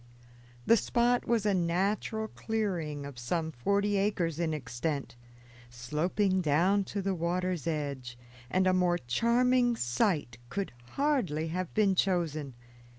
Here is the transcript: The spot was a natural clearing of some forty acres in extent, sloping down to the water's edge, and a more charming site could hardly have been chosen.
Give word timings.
The 0.65 0.77
spot 0.77 1.27
was 1.27 1.45
a 1.45 1.53
natural 1.53 2.27
clearing 2.27 3.05
of 3.05 3.19
some 3.19 3.51
forty 3.51 3.97
acres 3.97 4.39
in 4.39 4.51
extent, 4.51 5.15
sloping 5.69 6.41
down 6.41 6.85
to 6.85 7.03
the 7.03 7.13
water's 7.13 7.67
edge, 7.67 8.17
and 8.49 8.65
a 8.65 8.73
more 8.73 8.97
charming 8.97 9.75
site 9.75 10.39
could 10.49 10.71
hardly 10.93 11.49
have 11.49 11.71
been 11.75 11.93
chosen. 11.93 12.55